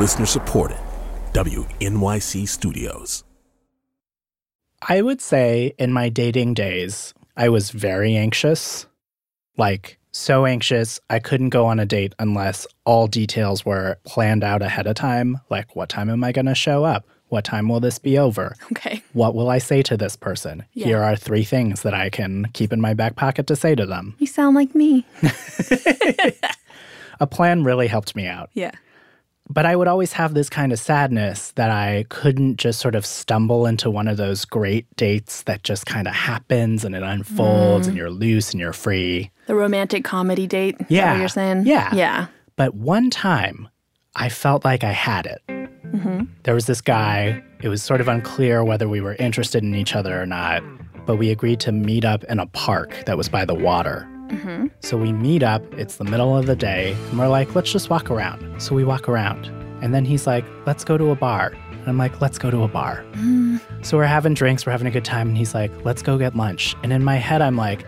[0.00, 0.78] Listener supported.
[1.34, 3.22] WNYC Studios.
[4.88, 8.86] I would say in my dating days, I was very anxious.
[9.58, 14.62] Like, so anxious, I couldn't go on a date unless all details were planned out
[14.62, 15.38] ahead of time.
[15.50, 17.06] Like, what time am I going to show up?
[17.28, 18.56] What time will this be over?
[18.72, 19.02] Okay.
[19.12, 20.64] What will I say to this person?
[20.72, 20.86] Yeah.
[20.86, 23.84] Here are three things that I can keep in my back pocket to say to
[23.84, 24.14] them.
[24.18, 25.04] You sound like me.
[27.20, 28.48] A plan really helped me out.
[28.54, 28.70] Yeah.
[29.52, 33.04] But I would always have this kind of sadness that I couldn't just sort of
[33.04, 37.88] stumble into one of those great dates that just kind of happens and it unfolds
[37.88, 37.98] and mm.
[37.98, 39.32] you're loose and you're free.
[39.48, 40.76] The romantic comedy date.
[40.88, 41.12] Yeah.
[41.12, 41.66] what you're saying?
[41.66, 41.92] Yeah.
[41.92, 42.26] Yeah.
[42.54, 43.68] But one time,
[44.14, 45.42] I felt like I had it.
[45.48, 46.26] Mm-hmm.
[46.44, 47.42] There was this guy.
[47.60, 50.62] It was sort of unclear whether we were interested in each other or not,
[51.06, 54.08] but we agreed to meet up in a park that was by the water.
[54.30, 54.66] Mm-hmm.
[54.80, 57.90] So we meet up, it's the middle of the day, and we're like, let's just
[57.90, 58.60] walk around.
[58.60, 59.46] So we walk around.
[59.82, 61.52] And then he's like, let's go to a bar.
[61.70, 63.04] And I'm like, let's go to a bar.
[63.14, 63.60] Mm.
[63.84, 66.36] So we're having drinks, we're having a good time, and he's like, let's go get
[66.36, 66.76] lunch.
[66.82, 67.86] And in my head, I'm like,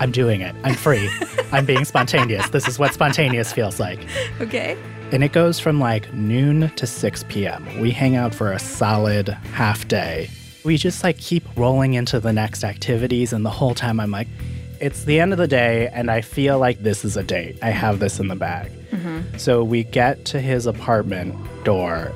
[0.00, 0.54] I'm doing it.
[0.64, 1.10] I'm free.
[1.52, 2.48] I'm being spontaneous.
[2.50, 4.00] This is what spontaneous feels like.
[4.40, 4.78] Okay.
[5.10, 7.80] And it goes from like noon to 6 p.m.
[7.80, 10.30] We hang out for a solid half day.
[10.64, 13.32] We just like keep rolling into the next activities.
[13.32, 14.28] And the whole time I'm like,
[14.80, 17.58] it's the end of the day and I feel like this is a date.
[17.62, 18.70] I have this in the bag.
[19.38, 22.12] So we get to his apartment door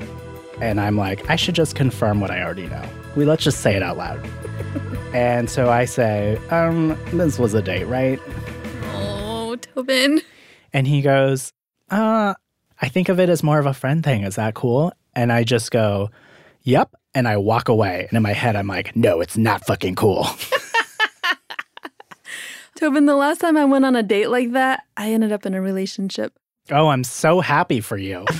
[0.61, 2.83] and I'm like, I should just confirm what I already know.
[3.15, 4.25] We let's just say it out loud.
[5.13, 8.19] and so I say, um, this was a date, right?
[8.93, 10.21] Oh, Tobin.
[10.73, 11.53] And he goes,
[11.89, 12.33] uh,
[12.81, 14.23] I think of it as more of a friend thing.
[14.23, 14.91] Is that cool?
[15.15, 16.09] And I just go,
[16.63, 16.95] Yep.
[17.13, 18.07] And I walk away.
[18.09, 20.27] And in my head, I'm like, No, it's not fucking cool.
[22.83, 25.53] Tobin, the last time I went on a date like that, I ended up in
[25.53, 26.37] a relationship.
[26.69, 28.25] oh, I'm so happy for you.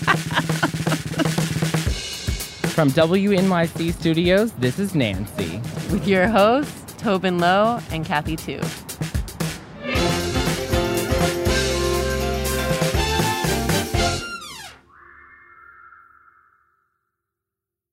[2.76, 5.62] From WNYC Studios, this is Nancy.
[5.94, 8.60] with your hosts, Tobin Low and Kathy Tu.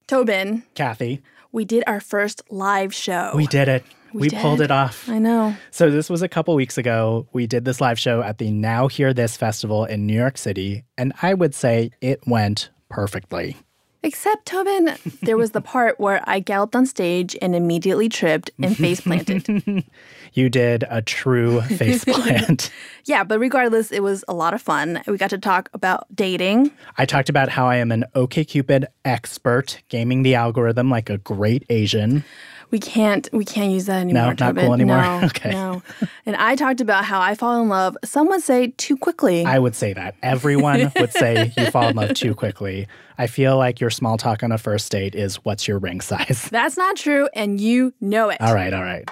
[0.08, 1.22] Tobin, Kathy,
[1.52, 3.30] we did our first live show.
[3.36, 3.84] we did it.
[4.12, 4.64] We, pulled did.
[4.66, 5.08] it off.
[5.08, 5.54] I know.
[5.70, 7.26] So, this was a couple weeks ago.
[7.32, 10.84] We did this live show at the Now Hear This Festival in New York City.
[10.98, 13.56] And I would say it went perfectly.
[14.02, 18.74] Except, Tobin, there was the part where I galloped on stage and immediately tripped and
[18.76, 19.84] face planted.
[20.32, 22.70] You did a true face plant.
[23.04, 25.02] yeah, but regardless, it was a lot of fun.
[25.08, 26.70] We got to talk about dating.
[26.96, 31.64] I talked about how I am an OKCupid expert, gaming the algorithm like a great
[31.68, 32.24] Asian.
[32.70, 34.34] We can't we can't use that anymore.
[34.34, 34.98] No, not cool anymore?
[35.02, 35.50] No, Okay.
[35.50, 35.82] no.
[36.26, 37.96] And I talked about how I fall in love.
[38.04, 39.44] Some would say too quickly.
[39.44, 40.14] I would say that.
[40.22, 42.86] Everyone would say you fall in love too quickly.
[43.18, 46.48] I feel like your small talk on a first date is what's your ring size?
[46.52, 48.40] That's not true, and you know it.
[48.40, 49.08] All right, all right.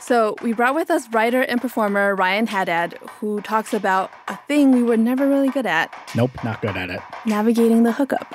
[0.00, 4.72] So we brought with us writer and performer Ryan Haddad, who talks about a thing
[4.72, 7.00] we were never really good at: Nope, not good at it.
[7.26, 8.34] navigating the hookup.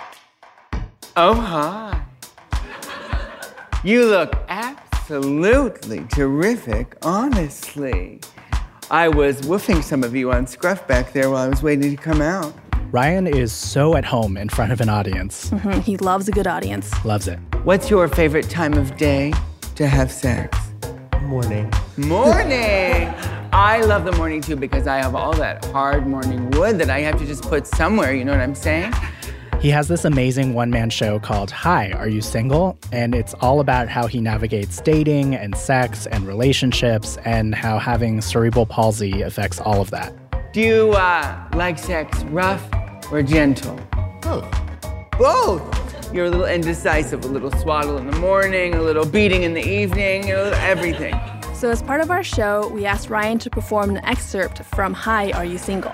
[1.17, 2.01] Oh, hi.
[3.85, 8.19] You look absolutely terrific, honestly.
[8.89, 12.01] I was woofing some of you on Scruff back there while I was waiting to
[12.01, 12.51] come out.
[12.91, 15.51] Ryan is so at home in front of an audience.
[15.51, 16.91] Hmm, He loves a good audience.
[17.05, 17.37] Loves it.
[17.63, 19.31] What's your favorite time of day
[19.75, 20.57] to have sex?
[21.21, 21.71] Morning.
[21.95, 23.13] Morning!
[23.53, 27.01] I love the morning too because I have all that hard morning wood that I
[27.01, 28.93] have to just put somewhere, you know what I'm saying?
[29.61, 32.77] He has this amazing one man show called Hi, Are You Single?
[32.91, 38.21] And it's all about how he navigates dating and sex and relationships and how having
[38.21, 40.13] cerebral palsy affects all of that.
[40.53, 42.63] Do you uh, like sex rough
[43.11, 43.79] or gentle?
[44.21, 44.53] Both.
[45.17, 46.13] Both.
[46.13, 49.67] You're a little indecisive, a little swaddle in the morning, a little beating in the
[49.67, 51.19] evening, you know, everything.
[51.55, 55.31] So as part of our show, we asked Ryan to perform an excerpt from Hi,
[55.31, 55.91] Are You Single?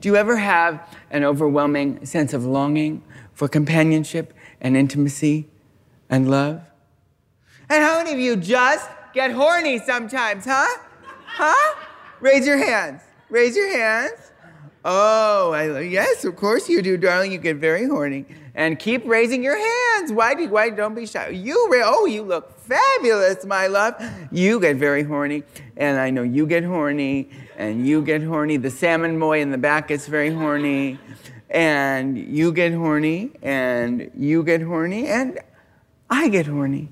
[0.00, 3.02] Do you ever have an overwhelming sense of longing
[3.34, 5.48] for companionship and intimacy
[6.08, 6.62] and love?
[7.68, 10.66] And how many of you just get horny sometimes, huh?
[11.26, 11.76] Huh?
[12.20, 13.02] Raise your hands.
[13.28, 14.32] Raise your hands.
[14.82, 17.32] Oh, I, yes, of course you do, darling.
[17.32, 18.24] You get very horny.
[18.54, 20.10] And keep raising your hands.
[20.10, 21.28] Why do why don't be shy?
[21.28, 23.94] You oh, you look fabulous, my love.
[24.32, 25.44] You get very horny,
[25.76, 27.28] and I know you get horny,
[27.60, 28.56] and you get horny.
[28.56, 30.98] The salmon boy in the back gets very horny,
[31.50, 35.38] and you get horny, and you get horny, and
[36.08, 36.88] I get horny.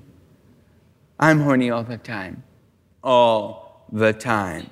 [1.19, 2.43] I'm horny all the time.
[3.03, 4.69] All the time.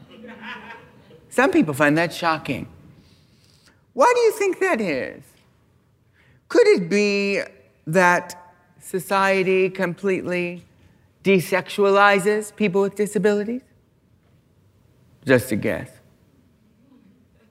[1.29, 2.67] Some people find that shocking.
[3.93, 5.23] Why do you think that is?
[6.47, 7.41] Could it be
[7.87, 10.63] that society completely
[11.23, 13.63] desexualizes people with disabilities?
[15.27, 15.91] Just a guess.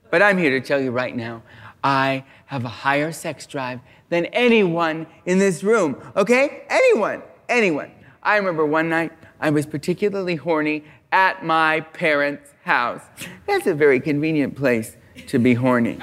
[0.09, 1.43] But I'm here to tell you right now
[1.83, 3.79] I have a higher sex drive
[4.09, 6.63] than anyone in this room, okay?
[6.69, 7.91] Anyone, anyone.
[8.23, 13.03] I remember one night I was particularly horny at my parents' house.
[13.45, 14.97] That's a very convenient place
[15.27, 15.99] to be horny.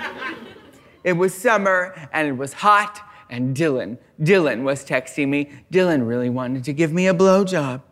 [1.03, 3.01] It was summer and it was hot,
[3.31, 5.51] and Dylan, Dylan was texting me.
[5.73, 7.83] Dylan really wanted to give me a blowjob.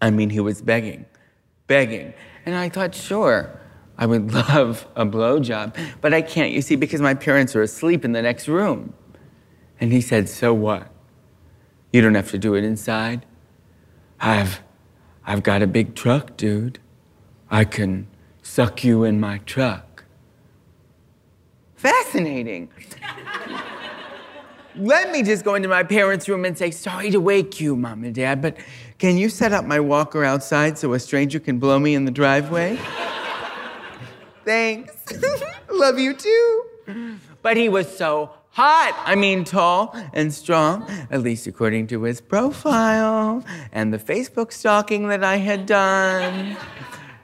[0.00, 1.04] I mean, he was begging,
[1.66, 2.14] begging.
[2.44, 3.50] And I thought, sure,
[3.98, 8.04] I would love a blowjob, but I can't, you see, because my parents are asleep
[8.04, 8.94] in the next room.
[9.80, 10.88] And he said, so what?
[11.92, 13.26] You don't have to do it inside.
[14.20, 14.60] I've,
[15.26, 16.78] I've got a big truck, dude.
[17.50, 18.06] I can
[18.42, 20.04] suck you in my truck.
[21.76, 22.70] Fascinating.
[24.76, 28.04] Let me just go into my parents' room and say, sorry to wake you, mom
[28.04, 28.56] and dad, but
[28.98, 32.10] can you set up my walker outside so a stranger can blow me in the
[32.10, 32.78] driveway?
[34.44, 34.92] Thanks.
[35.70, 36.64] Love you too.
[37.42, 39.00] But he was so hot.
[39.04, 45.08] I mean, tall and strong, at least according to his profile and the Facebook stalking
[45.08, 46.56] that I had done.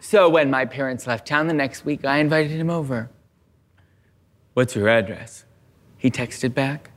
[0.01, 3.11] So when my parents left town the next week, I invited him over.
[4.55, 5.45] What's your address?
[5.97, 6.91] He texted back.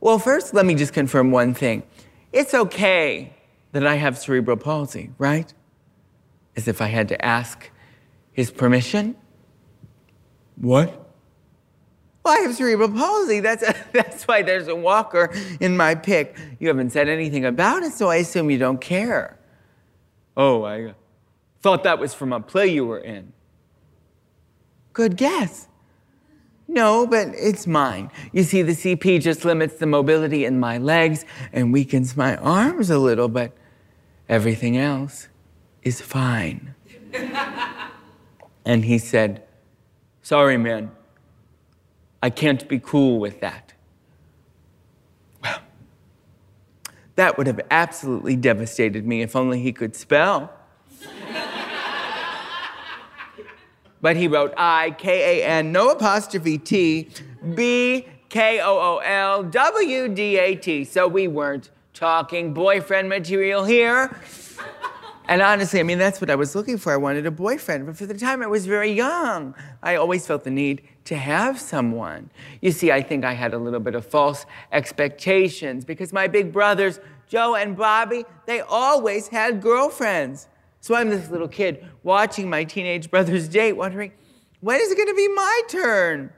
[0.00, 1.82] Well, first, let me just confirm one thing.
[2.32, 3.32] It's okay
[3.72, 5.52] that I have cerebral palsy, right?
[6.56, 7.70] As if I had to ask
[8.32, 9.16] his permission.
[10.56, 11.08] What?
[12.24, 13.40] Well, I have cerebral palsy.
[13.40, 16.36] That's, a, that's why there's a walker in my pic.
[16.58, 19.38] You haven't said anything about it, so I assume you don't care.
[20.36, 20.92] Oh, I uh,
[21.60, 23.32] thought that was from a play you were in.
[24.92, 25.67] Good guess.
[26.68, 28.10] No, but it's mine.
[28.30, 32.90] You see, the CP just limits the mobility in my legs and weakens my arms
[32.90, 33.52] a little, but
[34.28, 35.28] everything else
[35.82, 36.74] is fine.
[38.66, 39.42] and he said,
[40.20, 40.90] Sorry, man.
[42.22, 43.72] I can't be cool with that.
[45.42, 45.60] Well,
[47.14, 50.52] that would have absolutely devastated me if only he could spell.
[54.00, 57.08] But he wrote I K A N, no apostrophe T,
[57.54, 60.84] B K O O L W D A T.
[60.84, 64.16] So we weren't talking boyfriend material here.
[65.28, 66.90] And honestly, I mean, that's what I was looking for.
[66.90, 67.84] I wanted a boyfriend.
[67.84, 71.60] But for the time I was very young, I always felt the need to have
[71.60, 72.30] someone.
[72.62, 76.50] You see, I think I had a little bit of false expectations because my big
[76.50, 76.98] brothers,
[77.28, 80.48] Joe and Bobby, they always had girlfriends.
[80.80, 84.12] So I'm this little kid watching my teenage brothers date, wondering,
[84.60, 86.30] when is it going to be my turn?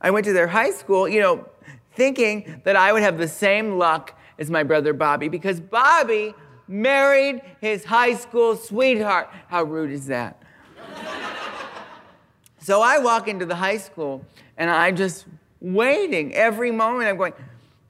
[0.00, 1.48] I went to their high school, you know,
[1.94, 6.34] thinking that I would have the same luck as my brother Bobby because Bobby
[6.66, 9.30] married his high school sweetheart.
[9.48, 10.42] How rude is that?
[12.58, 14.24] so I walk into the high school
[14.56, 15.26] and I'm just
[15.60, 17.08] waiting every moment.
[17.08, 17.34] I'm going,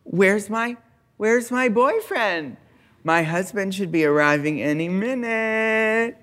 [0.05, 0.77] where's my,
[1.17, 2.57] where's my boyfriend?
[3.07, 6.17] My husband should be arriving any minute.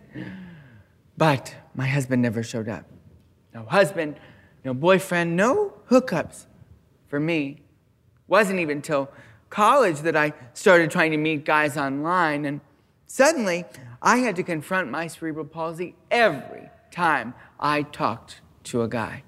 [1.15, 2.85] But my husband never showed up.
[3.53, 4.19] No husband,
[4.65, 6.47] no boyfriend, no hookups
[7.07, 7.61] for me.
[8.27, 9.11] Wasn't even till
[9.51, 12.61] college that I started trying to meet guys online, and
[13.05, 13.65] suddenly
[14.01, 19.23] I had to confront my cerebral palsy every time I talked to a guy.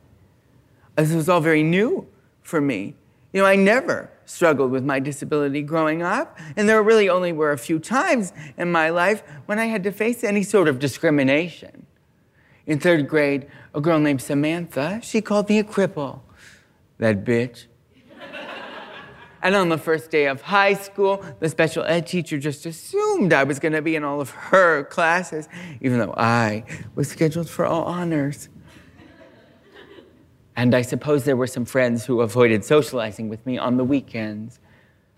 [0.95, 2.07] This was all very new
[2.41, 2.95] for me.
[3.31, 7.51] You know, I never struggled with my disability growing up, and there really only were
[7.51, 11.86] a few times in my life when I had to face any sort of discrimination.
[12.65, 16.22] In third grade, a girl named Samantha, she called me a cripple.
[16.98, 17.65] That bitch.
[19.44, 23.44] And on the first day of high school, the special ed teacher just assumed I
[23.44, 25.50] was going to be in all of her classes,
[25.82, 26.63] even though I
[26.96, 28.48] was scheduled for all honors.
[30.55, 34.60] And I suppose there were some friends who avoided socializing with me on the weekends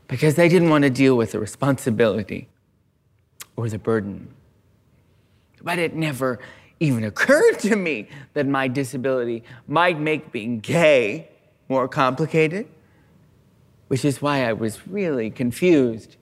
[0.07, 2.47] because they didn't want to deal with the responsibility
[3.55, 4.33] or the burden.
[5.61, 6.39] But it never
[6.79, 11.29] even occurred to me that my disability might make being gay
[11.67, 12.67] more complicated
[13.87, 16.17] which is why I was really confused.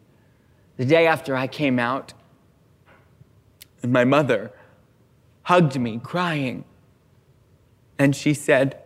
[0.77, 2.13] The day after I came out,
[3.81, 4.51] and my mother
[5.43, 6.65] hugged me crying,
[7.97, 8.79] and she said,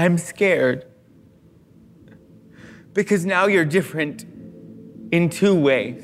[0.00, 0.86] I'm scared
[2.94, 4.24] because now you're different
[5.12, 6.02] in two ways.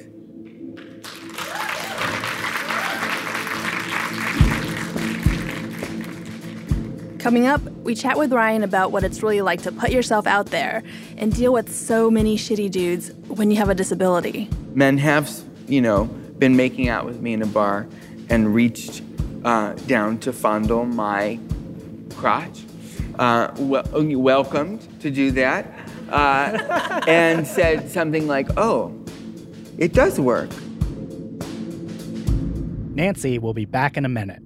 [7.18, 10.48] Coming up, we chat with Ryan about what it's really like to put yourself out
[10.48, 10.82] there
[11.16, 14.50] and deal with so many shitty dudes when you have a disability.
[14.74, 15.30] Men have,
[15.68, 16.04] you know,
[16.38, 17.86] been making out with me in a bar
[18.28, 19.00] and reached
[19.46, 21.40] uh, down to fondle my
[22.10, 22.60] crotch.
[23.18, 23.86] Uh, wel-
[24.18, 25.66] welcomed to do that.
[26.10, 28.94] Uh, and said something like, oh,
[29.78, 30.50] it does work.
[32.94, 34.42] Nancy will be back in a minute.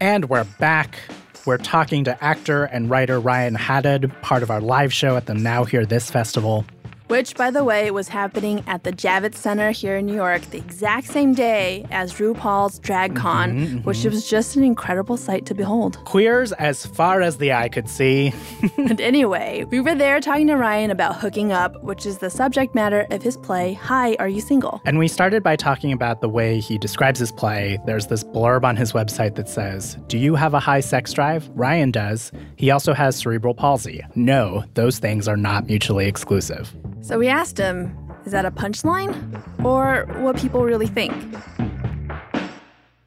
[0.00, 0.96] And we're back.
[1.44, 5.34] We're talking to actor and writer Ryan Haddad, part of our live show at the
[5.34, 6.64] Now Hear This Festival
[7.08, 10.58] which, by the way, was happening at the Javits Center here in New York the
[10.58, 13.78] exact same day as RuPaul's DragCon, mm-hmm, mm-hmm.
[13.78, 16.02] which was just an incredible sight to behold.
[16.04, 18.32] Queers as far as the eye could see.
[18.76, 22.74] and anyway, we were there talking to Ryan about hooking up, which is the subject
[22.74, 24.80] matter of his play, Hi, Are You Single?
[24.84, 27.78] And we started by talking about the way he describes his play.
[27.86, 31.48] There's this blurb on his website that says, Do you have a high sex drive?
[31.54, 32.30] Ryan does.
[32.56, 34.02] He also has cerebral palsy.
[34.14, 36.74] No, those things are not mutually exclusive.
[37.08, 37.96] So we asked him,
[38.26, 41.14] is that a punchline or what people really think?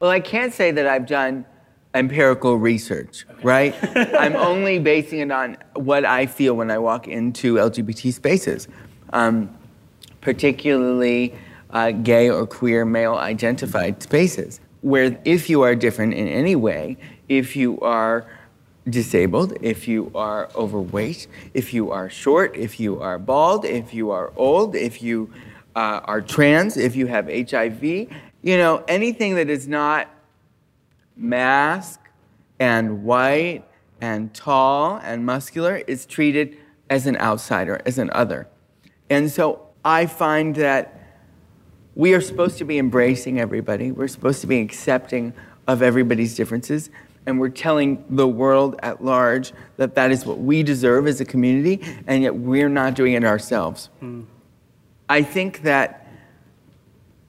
[0.00, 1.46] Well, I can't say that I've done
[1.94, 3.76] empirical research, right?
[4.18, 8.66] I'm only basing it on what I feel when I walk into LGBT spaces,
[9.12, 9.56] um,
[10.20, 11.32] particularly
[11.70, 16.96] uh, gay or queer male identified spaces, where if you are different in any way,
[17.28, 18.26] if you are
[18.88, 24.10] disabled, if you are overweight, if you are short, if you are bald, if you
[24.10, 25.32] are old, if you
[25.76, 28.08] uh, are trans, if you have HIV, you
[28.56, 30.08] know, anything that is not
[31.16, 32.00] masc
[32.58, 33.64] and white
[34.00, 36.56] and tall and muscular is treated
[36.90, 38.48] as an outsider, as an other.
[39.08, 40.98] And so I find that
[41.94, 45.32] we are supposed to be embracing everybody, we're supposed to be accepting
[45.68, 46.90] of everybody's differences
[47.26, 51.24] and we're telling the world at large that that is what we deserve as a
[51.24, 53.90] community, and yet we're not doing it ourselves.
[54.02, 54.26] Mm.
[55.08, 56.06] I think that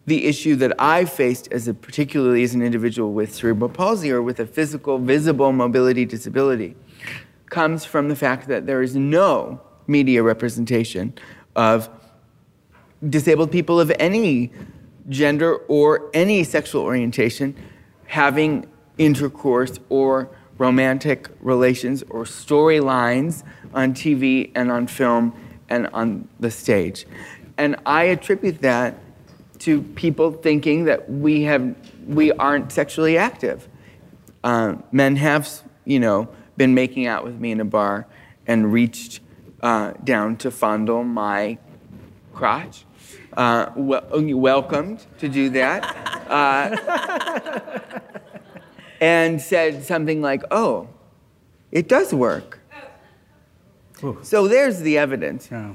[0.06, 4.22] the issue that I faced as a particularly as an individual with cerebral palsy or
[4.22, 6.76] with a physical visible mobility disability
[7.50, 11.14] comes from the fact that there is no media representation
[11.56, 11.90] of
[13.10, 14.52] disabled people of any
[15.10, 17.56] gender or any sexual orientation
[18.06, 18.66] having
[18.98, 25.34] intercourse or romantic relations or storylines on TV and on film
[25.70, 27.06] and on the stage.
[27.58, 28.98] And I attribute that
[29.60, 33.68] to people thinking that we have we aren't sexually active.
[34.44, 35.50] Uh, men have,
[35.86, 38.06] you know, been making out with me in a bar
[38.46, 39.22] and reached
[39.62, 41.58] uh, down to fondle my
[42.34, 42.86] crotch.
[43.32, 45.84] Uh, wel- welcomed to do that.
[49.04, 50.88] And said something like, oh,
[51.72, 52.60] it does work.
[54.04, 54.18] Ooh.
[54.22, 55.50] So there's the evidence.
[55.52, 55.74] Yeah.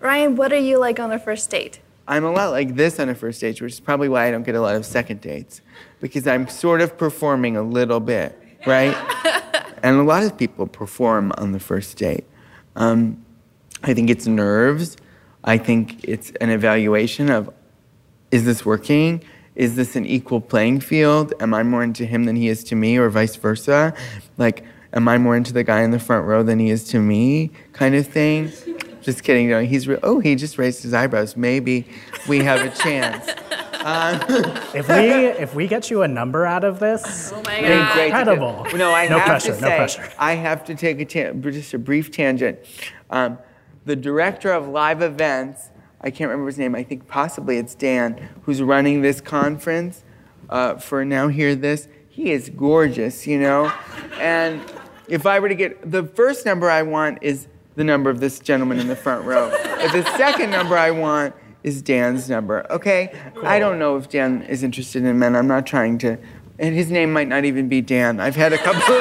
[0.00, 1.80] Ryan, what are you like on a first date?
[2.06, 4.42] I'm a lot like this on a first date, which is probably why I don't
[4.42, 5.62] get a lot of second dates,
[6.00, 8.94] because I'm sort of performing a little bit, right?
[9.82, 12.24] and a lot of people perform on the first date.
[12.76, 13.24] Um,
[13.82, 14.96] I think it's nerves.
[15.42, 17.52] I think it's an evaluation of
[18.30, 19.22] is this working?
[19.56, 21.32] Is this an equal playing field?
[21.40, 23.94] Am I more into him than he is to me, or vice versa?
[24.36, 26.98] Like, am I more into the guy in the front row than he is to
[26.98, 28.50] me, kind of thing?
[29.00, 29.44] Just kidding.
[29.46, 31.36] You know, he's re- oh, he just raised his eyebrows.
[31.36, 31.86] Maybe
[32.26, 33.28] we have a chance.
[33.84, 34.18] Um,
[34.74, 37.98] if we if we get you a number out of this, oh my God.
[37.98, 38.66] incredible.
[38.78, 40.10] No, I no have pressure, to say, no pressure.
[40.18, 42.60] I have to take a ta- just a brief tangent.
[43.10, 43.36] Um,
[43.84, 45.68] the director of live events
[46.04, 50.04] I can't remember his name, I think possibly it's Dan, who's running this conference
[50.50, 51.88] uh, for Now Hear This.
[52.10, 53.72] He is gorgeous, you know?
[54.20, 54.60] And
[55.08, 58.38] if I were to get the first number I want is the number of this
[58.38, 59.48] gentleman in the front row.
[59.50, 63.10] But the second number I want is Dan's number, okay?
[63.34, 63.46] Cool.
[63.46, 65.34] I don't know if Dan is interested in men.
[65.34, 66.18] I'm not trying to,
[66.58, 68.20] and his name might not even be Dan.
[68.20, 68.94] I've had a couple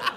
[0.00, 0.10] of.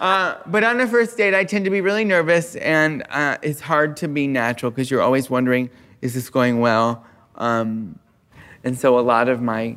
[0.00, 3.60] Uh, but on a first date, I tend to be really nervous, and uh, it's
[3.60, 5.68] hard to be natural because you're always wondering,
[6.00, 7.04] is this going well?
[7.36, 7.98] Um,
[8.64, 9.76] and so a lot of my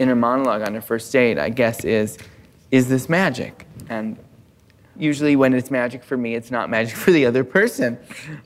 [0.00, 2.18] inner monologue on a first date, I guess, is,
[2.72, 3.66] is this magic?
[3.88, 4.18] And
[4.96, 7.98] usually when it's magic for me, it's not magic for the other person.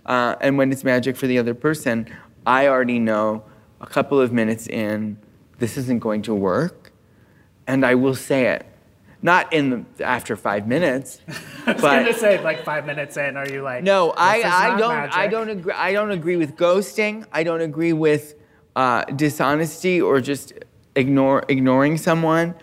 [0.04, 2.06] Uh, and when it's magic for the other person,
[2.44, 3.42] I already know
[3.80, 5.16] a couple of minutes in,
[5.58, 6.92] this isn't going to work,
[7.66, 8.66] and I will say it
[9.26, 11.20] not in the, after five minutes.
[11.66, 13.82] I was but gonna say like five minutes in, are you like?
[13.82, 17.26] no, I, I don't I don't agree I don't agree with ghosting.
[17.32, 18.36] I don't agree with
[18.76, 20.52] uh, dishonesty or just
[20.94, 22.54] ignore ignoring someone.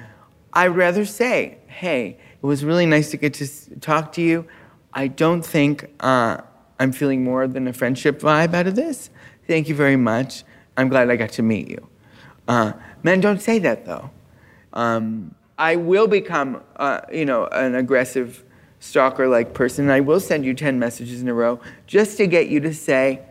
[0.53, 3.48] I'd rather say, hey, it was really nice to get to
[3.82, 4.48] talk to you.
[4.93, 6.38] I don't think uh,
[6.79, 9.10] I'm feeling more than a friendship vibe out of this.
[9.48, 10.46] Thank you very much.
[10.77, 11.89] I'm glad I got to meet you.
[12.48, 12.72] Uh,
[13.03, 14.12] men don't say that though.
[14.72, 18.43] Um, I will become, uh, you know, an aggressive
[18.79, 19.89] stalker-like person.
[19.89, 23.22] I will send you 10 messages in a row just to get you to say,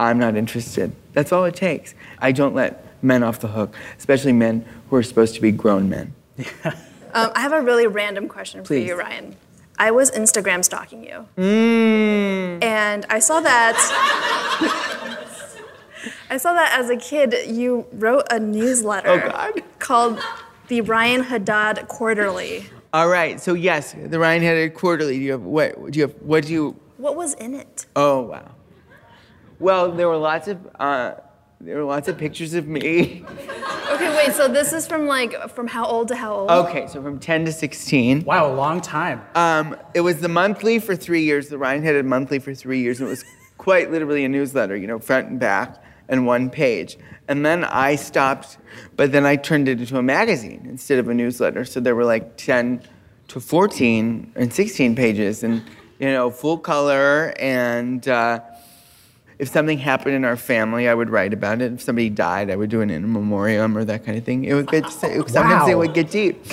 [0.00, 0.92] I'm not interested.
[1.12, 1.94] That's all it takes.
[2.18, 5.88] I don't let men off the hook, especially men who are supposed to be grown
[5.88, 6.14] men.
[7.14, 9.36] Um, I have a really random question for you, Ryan.
[9.78, 12.62] I was Instagram stalking you, Mm.
[12.62, 13.74] and I saw that.
[16.28, 19.62] I saw that as a kid, you wrote a newsletter Oh, God.
[19.78, 20.20] called
[20.68, 22.66] the Ryan Haddad Quarterly.
[22.92, 25.18] All right, so yes, the Ryan Haddad Quarterly.
[25.18, 25.90] Do you have what?
[25.90, 26.80] Do you have what do you?
[26.96, 27.86] What was in it?
[27.94, 28.52] Oh wow.
[29.58, 31.14] Well, there were lots of uh,
[31.60, 33.24] there were lots of pictures of me.
[33.86, 34.34] Okay, wait.
[34.34, 36.50] So this is from like from how old to how old?
[36.50, 38.24] Okay, so from 10 to 16.
[38.24, 39.22] Wow, a long time.
[39.36, 42.98] Um, it was the monthly for three years, the Ryan Haddad monthly for three years,
[42.98, 43.24] and it was
[43.58, 46.98] quite literally a newsletter, you know, front and back and one page.
[47.28, 48.58] And then I stopped,
[48.94, 51.64] but then I turned it into a magazine instead of a newsletter.
[51.64, 52.82] So there were like 10
[53.28, 55.62] to 14 and 16 pages, and,
[55.98, 57.34] you know, full color.
[57.40, 58.40] And uh,
[59.40, 61.72] if something happened in our family, I would write about it.
[61.72, 64.44] If somebody died, I would do an in memoriam or that kind of thing.
[64.44, 66.44] It would get, sometimes it would get deep.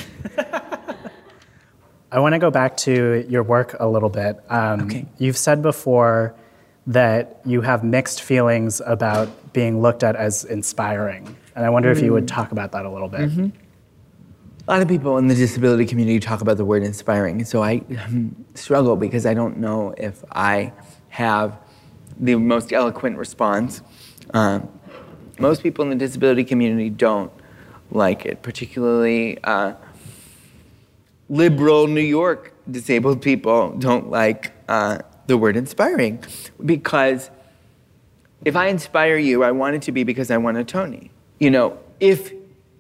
[2.12, 4.40] I want to go back to your work a little bit.
[4.50, 5.06] Um, Okay.
[5.18, 6.36] You've said before
[6.88, 11.36] that you have mixed feelings about being looked at as inspiring.
[11.56, 13.30] And I wonder if you would talk about that a little bit.
[14.66, 17.82] A lot of people in the disability community talk about the word inspiring, so I
[18.06, 20.72] um, struggle because I don't know if I
[21.10, 21.60] have
[22.20, 23.82] the most eloquent response.
[24.34, 24.70] Um,
[25.40, 27.32] most people in the disability community don't
[27.92, 29.74] like it, particularly uh,
[31.30, 36.24] liberal New York disabled people don't like uh, the word inspiring
[36.64, 37.30] because
[38.46, 41.12] if I inspire you, I want it to be because I want a Tony.
[41.40, 42.34] You know, if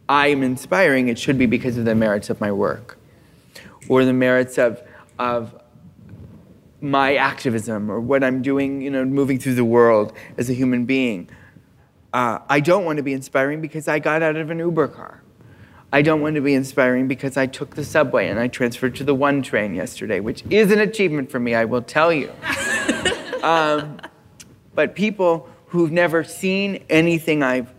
[0.09, 2.97] I am inspiring, it should be because of the merits of my work
[3.87, 4.81] or the merits of,
[5.17, 5.55] of
[6.81, 10.85] my activism or what I'm doing, you know, moving through the world as a human
[10.85, 11.29] being.
[12.11, 15.22] Uh, I don't want to be inspiring because I got out of an Uber car.
[15.93, 19.03] I don't want to be inspiring because I took the subway and I transferred to
[19.03, 22.31] the one train yesterday, which is an achievement for me, I will tell you.
[23.43, 24.01] um,
[24.73, 27.71] but people who've never seen anything I've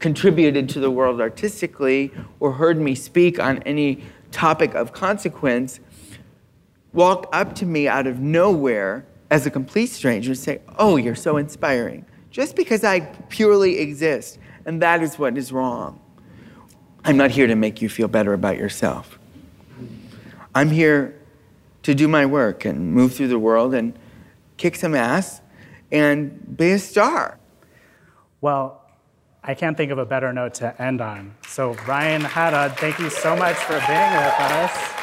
[0.00, 5.80] contributed to the world artistically or heard me speak on any topic of consequence
[6.92, 11.14] walk up to me out of nowhere as a complete stranger and say, Oh, you're
[11.14, 12.04] so inspiring.
[12.30, 13.00] Just because I
[13.30, 14.38] purely exist.
[14.66, 15.98] And that is what is wrong.
[17.04, 19.18] I'm not here to make you feel better about yourself.
[20.54, 21.18] I'm here
[21.82, 23.98] to do my work and move through the world and
[24.56, 25.40] kick some ass
[25.90, 27.38] and be a star.
[28.40, 28.82] Well,
[29.42, 31.34] I can't think of a better note to end on.
[31.48, 34.99] So, Ryan Haddad, thank you so much for being with us.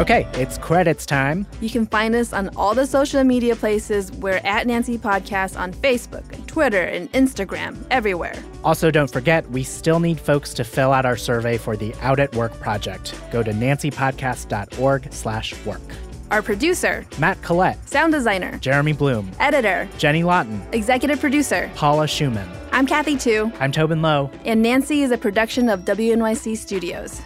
[0.00, 1.46] Okay, it's credits time.
[1.60, 4.10] You can find us on all the social media places.
[4.12, 8.32] We're at Nancy Podcast on Facebook and Twitter and Instagram, everywhere.
[8.64, 12.18] Also, don't forget, we still need folks to fill out our survey for the Out
[12.18, 13.14] at Work project.
[13.30, 15.82] Go to nancypodcast.org slash work.
[16.30, 21.70] Our producer, Matt Collette, sound designer, Jeremy Bloom, editor, Jenny Lawton, executive producer.
[21.74, 22.48] Paula Schumann.
[22.72, 24.30] I'm Kathy Tu, I'm Tobin Low.
[24.46, 27.20] and Nancy is a production of WNYC Studios.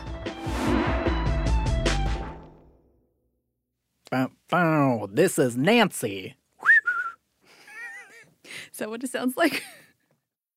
[5.13, 6.37] This is Nancy.
[8.73, 9.63] Is that what it sounds like?